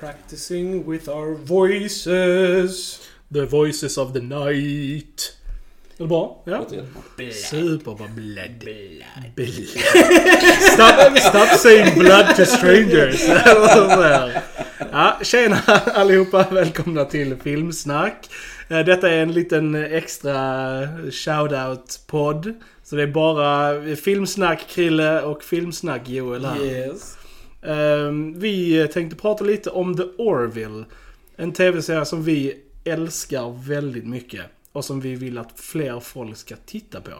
[0.00, 3.00] Practicing with our voices.
[3.32, 5.36] The voices of the night.
[5.98, 6.42] Är det bra?
[6.44, 6.58] Ja.
[6.58, 7.32] Låter jättebra.
[7.32, 8.06] Superbra.
[8.08, 8.58] Blood.
[8.60, 9.68] Blood.
[10.60, 13.20] stop, stop saying blood to strangers.
[14.92, 15.56] ja, tjena
[15.94, 16.46] allihopa.
[16.50, 18.28] Välkomna till Filmsnack.
[18.68, 20.32] Eh, Detta är en liten extra
[21.10, 22.54] shoutout-podd.
[22.84, 26.64] Så det är bara Filmsnack Krille och Filmsnack Joel här.
[26.64, 27.16] Yes.
[27.64, 30.84] Ehm, Vi tänkte prata lite om The Orville.
[31.36, 34.42] En tv-serie som vi älskar väldigt mycket.
[34.72, 37.10] Och som vi vill att fler folk ska titta på.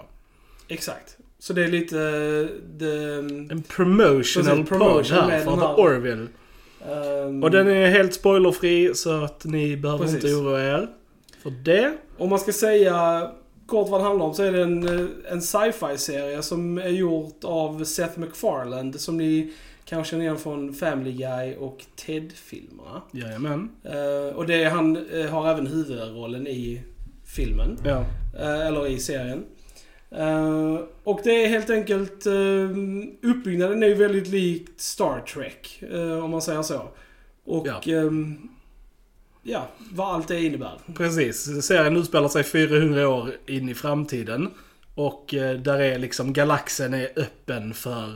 [0.69, 1.17] Exakt.
[1.39, 1.99] Så det är lite...
[1.99, 6.27] eh, The, En promotional promotion podd här med för The Orville.
[6.91, 10.25] ehm, Och den är helt spoilerfri så att ni behöver Precis.
[10.25, 10.89] inte oroa er
[11.43, 11.93] för det.
[12.19, 13.31] Om man ska säga
[13.67, 16.89] kort vad det handlar om så är det en, eh, en sci-fi serie som är
[16.89, 19.53] gjort av Seth MacFarlane som ni
[19.85, 23.03] kanske känner igen från Family Guy och Ted-filmerna.
[23.13, 23.71] Jajamän.
[23.83, 26.83] Eh, och det han eh, har även huvudrollen i
[27.27, 27.79] filmen.
[27.85, 28.05] Ja.
[28.39, 29.45] Eh, eller i serien.
[30.11, 32.27] Eh, och det är helt enkelt...
[32.27, 32.71] Uh,
[33.23, 35.83] uppbyggnaden är ju väldigt likt Star Trek,
[36.23, 36.89] om man säger så.
[37.45, 37.67] Och...
[37.67, 37.81] Ja.
[37.85, 38.11] Ja.
[39.43, 40.79] ja, vad allt det innebär.
[40.97, 41.67] Precis.
[41.67, 44.51] Serien utspelar sig 400 år in i framtiden.
[44.95, 45.25] Och
[45.65, 48.09] där är liksom galaxen är öppen för,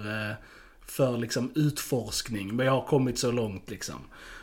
[0.90, 2.56] för liksom utforskning.
[2.56, 3.98] Men jag har kommit så långt liksom.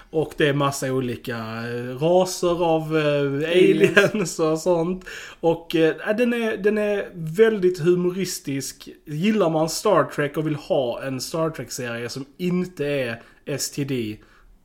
[0.09, 5.05] Och det är massa olika eh, raser av eh, aliens och sånt.
[5.39, 8.89] Och eh, den, är, den är väldigt humoristisk.
[9.05, 13.21] Gillar man Star Trek och vill ha en Star Trek-serie som inte är
[13.57, 13.91] STD,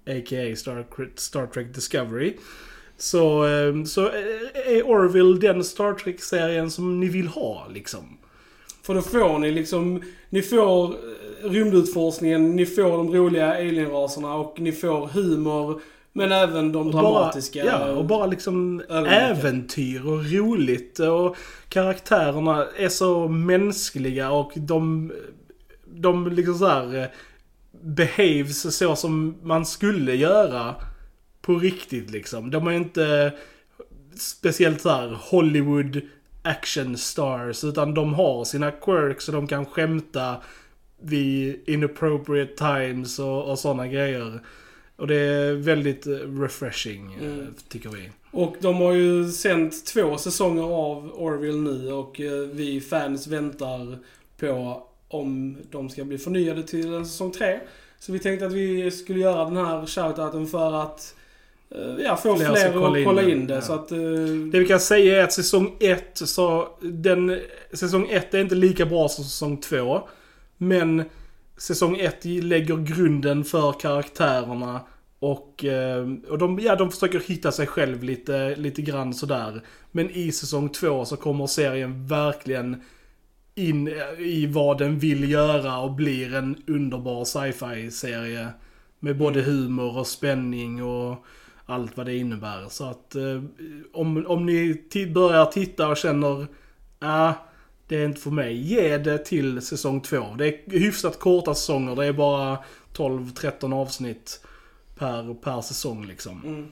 [0.06, 0.56] a.k.a.
[0.56, 0.86] Star,
[1.16, 2.36] Star Trek Discovery.
[2.96, 4.10] Så, eh, så
[4.66, 8.18] är Orville den Star Trek-serien som ni vill ha liksom.
[8.82, 10.02] För då får ni liksom...
[10.28, 10.94] Ni får
[11.42, 15.80] rymdutforskningen, ni får de roliga alienraserna och ni får humor.
[16.12, 17.64] Men även de Och dramatiska...
[17.64, 20.98] Bara, ja, och bara liksom äventyr och roligt.
[20.98, 21.36] Och
[21.68, 25.12] karaktärerna är så mänskliga och de,
[25.84, 27.08] de liksom så här eh,
[27.80, 30.74] behaves så som man skulle göra
[31.40, 32.50] på riktigt liksom.
[32.50, 33.32] De är inte
[34.14, 36.00] speciellt så här Hollywood
[36.42, 40.36] action stars utan de har sina quirks och de kan skämta
[41.00, 44.40] vid inappropriate times och, och sådana grejer.
[44.96, 47.54] Och det är väldigt eh, refreshing, eh, Mm.
[47.68, 48.10] tycker vi.
[48.30, 53.98] Och de har ju sänt två säsonger av Orville nu och eh, vi fans väntar
[54.40, 57.60] på om de ska bli förnyade till en säsong tre.
[57.98, 61.14] Så vi tänkte att vi skulle göra den här shoutouten för att
[62.04, 63.54] ja, få Fler fler, att kolla kolla in in, det.
[63.54, 63.60] ja.
[63.60, 63.98] Så att, eh,
[64.52, 67.40] Det vi kan säga är att säsong 1 så, den,
[67.72, 70.08] säsong 1 är inte lika bra som säsong 2.
[70.62, 71.04] Men
[71.56, 74.80] säsong 1 lägger grunden för karaktärerna
[75.18, 79.62] och, eh, och de, ja, de försöker hitta sig själv lite, lite grann sådär.
[79.90, 82.82] Men i säsong 2 så kommer serien verkligen
[83.54, 83.88] in
[84.18, 88.48] i vad den vill göra och blir en underbar sci-fi serie.
[88.98, 91.24] Med både humor och spänning och
[91.66, 92.66] allt vad det innebär.
[92.68, 93.42] Så att eh,
[93.92, 94.82] om, om ni
[95.14, 96.46] börjar titta och känner
[96.98, 97.32] ah,
[97.90, 98.56] det är inte för mig.
[98.56, 100.16] Ge det till säsong 2.
[100.38, 101.96] Det är hyfsat korta säsonger.
[101.96, 102.58] Det är bara
[102.94, 104.44] 12-13 avsnitt
[104.94, 106.42] per, per säsong liksom.
[106.44, 106.68] mm.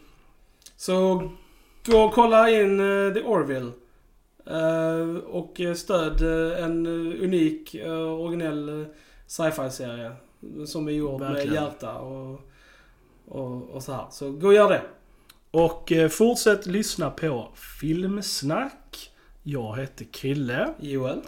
[0.76, 1.30] Så
[1.86, 3.70] gå och kolla in eh, The Orville.
[4.46, 8.86] Eh, och eh, stöd eh, en unik, uh, originell
[9.26, 10.12] sci-fi-serie.
[10.66, 11.64] Som är gjord med Verkligen.
[11.64, 12.40] hjärta och,
[13.28, 14.06] och, och så här.
[14.10, 14.82] Så gå och gör det.
[15.50, 17.48] Och fortsätt lyssna på
[17.80, 19.10] Filmsnack.
[19.50, 20.74] Jag heter Krille.
[20.80, 21.20] Joel.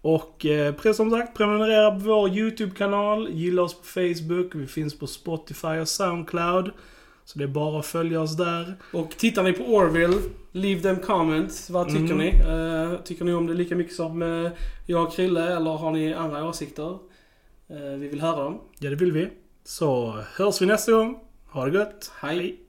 [0.00, 3.28] Och eh, precis som sagt, prenumerera på vår YouTube-kanal.
[3.30, 4.54] Gilla oss på Facebook.
[4.54, 6.70] Vi finns på Spotify och Soundcloud.
[7.24, 8.74] Så det är bara att följa oss där.
[8.92, 10.16] Och tittar ni på Orville,
[10.52, 11.70] leave them comments.
[11.70, 12.16] Vad tycker Mm.
[12.18, 12.28] ni?
[12.28, 14.50] Eh, tycker ni om det lika mycket som eh,
[14.86, 16.90] jag och Krille eller har ni andra åsikter?
[17.68, 18.60] Eh, vi vill höra dem.
[18.78, 19.28] Ja, det vill vi.
[19.64, 21.18] Så hörs vi nästa gång.
[21.50, 22.12] Ha det gött.
[22.20, 22.60] Hej.